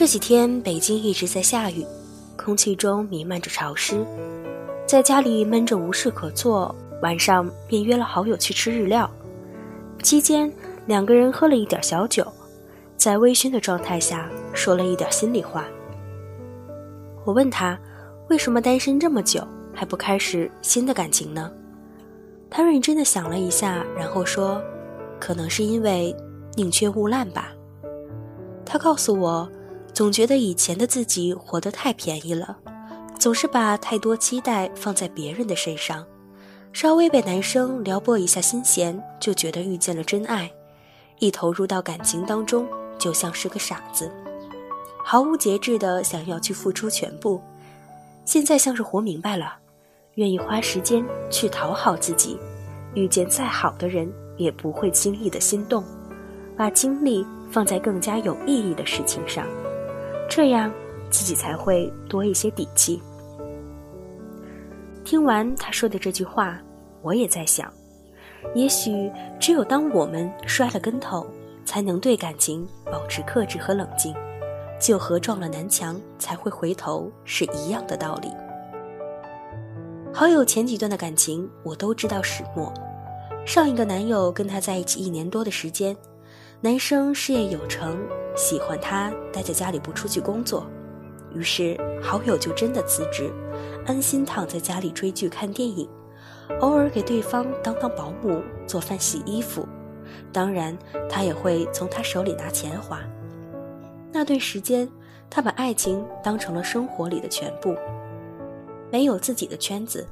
[0.00, 1.84] 这几天北京一直在下雨，
[2.34, 4.02] 空气中弥漫着潮湿，
[4.86, 9.10] 在家里闷着无事可做，晚上便约了好友去吃日料。
[10.02, 10.50] 期间，
[10.86, 12.26] 两个人喝了一点小酒，
[12.96, 15.66] 在微醺的状态下说了一点心里话。
[17.26, 17.78] 我问他，
[18.30, 21.52] 为什么单身这么久还不开始新的感情呢？
[22.48, 24.62] 他认真的想了一下，然后说，
[25.20, 26.16] 可能是因为
[26.56, 27.52] 宁缺毋滥吧。
[28.64, 29.46] 他告诉我，
[30.00, 32.56] 总觉得以前的自己活得太便宜了，
[33.18, 36.06] 总是把太多期待放在别人的身上。
[36.72, 40.50] 稍微被男生撩拨一下心弦，就觉得遇见了真爱，
[41.18, 42.66] 一投入到感情当中，
[42.98, 44.10] 就像是个傻子，
[45.04, 47.38] 毫无节制的想要去付出全部。
[48.24, 49.58] 现在像是活明白了，
[50.14, 52.38] 愿意花时间去讨好自己，
[52.94, 55.84] 遇见再好的人也不会轻易的心动，
[56.56, 59.44] 把精力放在更加有意义的事情上，
[60.30, 60.72] 这样
[61.10, 63.02] 自己才会多一些底气。
[65.04, 66.56] 听完他说的这句话，
[67.02, 67.70] 我也在想，
[68.54, 71.26] 也许只有当我们摔了跟头，
[71.64, 74.14] 才能对感情保持克制和冷静，
[74.80, 78.28] 就和撞了南墙才会回头是一样的道理。
[80.14, 82.72] 好友前几段的感情我都知道始末，
[83.44, 85.96] 上一个男友跟他在一起一年多的时间，
[86.62, 87.98] 男生事业有成，
[88.36, 90.66] 喜欢他待在家里不出去工作，
[91.34, 93.32] 于是好友就真的辞职。
[93.86, 95.88] 安心躺在家里追剧看电影，
[96.60, 99.66] 偶尔给对方当当保姆、做饭洗衣服，
[100.30, 100.76] 当然
[101.08, 103.00] 他也会从他手里拿钱花。
[104.12, 104.86] 那段时间，
[105.30, 107.74] 他把爱情当成了生活里的全部，
[108.92, 110.06] 没有自己的圈子。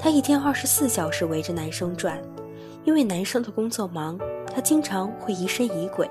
[0.00, 2.18] 他一天二十四小时围着男生转，
[2.84, 4.18] 因为男生的工作忙，
[4.54, 6.08] 他经常会疑神疑鬼，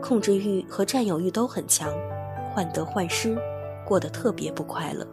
[0.00, 1.92] 控制欲和占有欲都很强，
[2.54, 3.36] 患得患失，
[3.84, 5.06] 过得特别不快乐。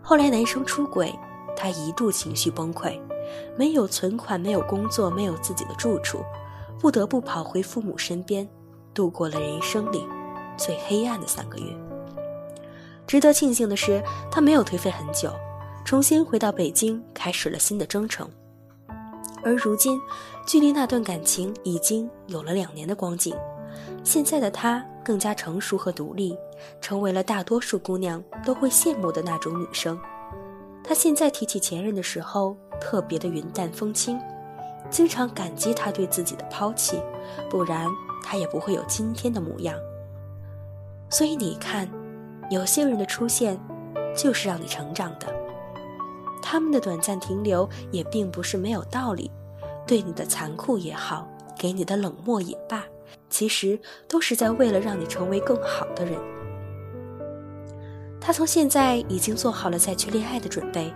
[0.00, 1.12] 后来男生出轨，
[1.54, 2.98] 她一度情绪崩溃，
[3.56, 6.20] 没有存款，没有工作，没有自己的住处，
[6.80, 8.48] 不得不跑回父母身边，
[8.94, 10.06] 度过了人生里
[10.56, 11.66] 最黑暗的三个月。
[13.06, 15.30] 值得庆幸的是，她没有颓废很久，
[15.84, 18.26] 重新回到北京，开始了新的征程。
[19.46, 20.00] 而如今，
[20.44, 23.32] 距离那段感情已经有了两年的光景，
[24.02, 24.84] 现在的她。
[25.06, 26.36] 更加成熟和独立，
[26.80, 29.96] 成为了大多数姑娘都会羡慕的那种女生。
[30.82, 34.18] 她现在提起前任的时候，特别的云淡风轻，
[34.90, 37.00] 经常感激他对自己的抛弃，
[37.48, 37.86] 不然
[38.24, 39.78] 她也不会有今天的模样。
[41.08, 41.88] 所以你看，
[42.50, 43.56] 有些人的出现，
[44.12, 45.32] 就是让你成长的。
[46.42, 49.30] 他们的短暂停留也并不是没有道理，
[49.86, 52.84] 对你的残酷也好，给你的冷漠也罢。
[53.28, 56.18] 其实都是在为了让你成为更好的人。
[58.20, 60.92] 他从现在已经做好了再去恋爱的准备，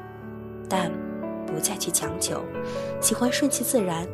[0.69, 0.91] 但
[1.47, 2.43] 不再去强求，
[3.01, 4.07] 喜欢顺其自然。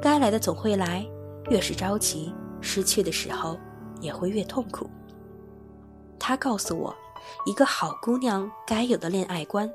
[0.00, 1.04] 该来的总会来，
[1.50, 3.58] 越是着急，失去的时候
[4.00, 4.88] 也会越痛苦。
[6.18, 6.94] 他告诉我，
[7.46, 9.68] 一个好姑娘该有的恋爱观，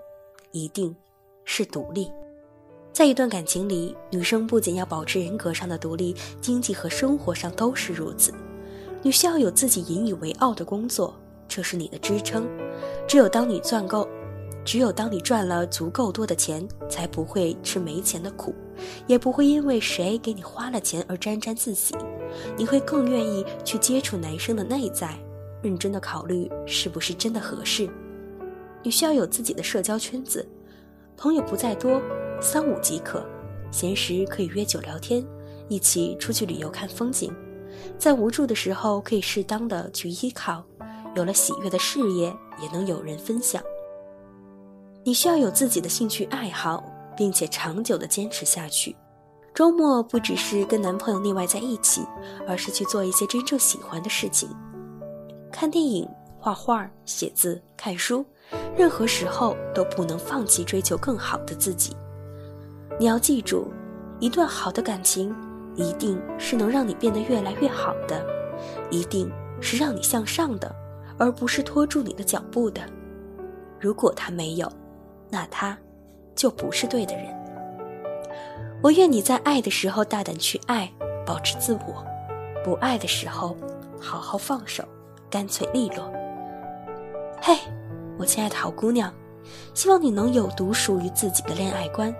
[0.53, 0.95] 一定
[1.43, 2.09] 是独立。
[2.93, 8.31] 在一段感情里，女生不仅要保持人格上的独立，经济和生活上都是如此。
[9.01, 11.13] 你需要有自己引以为傲的工作，
[11.47, 12.47] 这是你的支撑。
[13.07, 14.07] 只有当你赚够，
[14.63, 18.53] 只有当你赚了足够多的钱，才不会吃没钱的苦，
[19.07, 21.95] 也不会因为谁给你花了钱而沾沾自喜。
[22.55, 25.17] 你会更愿意去接触男生的内在，
[25.63, 27.89] 认真的考虑是不是真的合适。
[28.83, 30.47] 你需要有自己的社交圈子，
[31.17, 32.01] 朋友不在多。
[32.41, 33.25] 三五即可，
[33.71, 35.25] 闲时可以约酒聊天，
[35.69, 37.33] 一起出去旅游看风景，
[37.97, 40.61] 在无助的时候可以适当的去依靠，
[41.15, 43.63] 有了喜悦的事业也能有人分享。
[45.05, 46.83] 你需要有自己的兴趣爱好，
[47.15, 48.93] 并且长久的坚持下去。
[49.53, 52.01] 周末不只是跟男朋友腻歪在一起，
[52.45, 54.49] 而是去做一些真正喜欢的事情，
[55.49, 56.05] 看电影、
[56.37, 58.25] 画画、写字、看书，
[58.75, 61.95] 任何时候都不能放弃追求更好的自己。
[62.99, 63.71] 你要记住，
[64.19, 65.35] 一段好的感情，
[65.75, 68.25] 一定是能让你变得越来越好的，
[68.89, 69.31] 一定
[69.61, 70.73] 是让你向上的，
[71.17, 72.81] 而不是拖住你的脚步的。
[73.79, 74.71] 如果他没有，
[75.29, 75.77] 那他，
[76.35, 77.25] 就不是对的人。
[78.81, 80.91] 我愿你在爱的时候大胆去爱，
[81.25, 82.03] 保持自我；
[82.63, 83.55] 不爱的时候，
[83.99, 84.83] 好好放手，
[85.29, 86.11] 干脆利落。
[87.41, 87.57] 嘿，
[88.17, 89.13] 我亲爱的好姑娘，
[89.73, 92.13] 希望你能有独属于自己的恋爱观。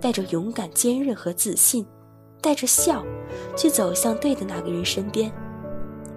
[0.00, 1.86] 带着勇敢、坚韧和自信，
[2.40, 3.04] 带着笑，
[3.56, 5.32] 去走向对的那个人身边，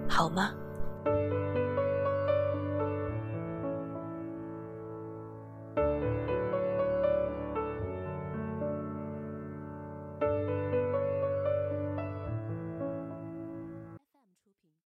[0.08, 0.52] 好吗？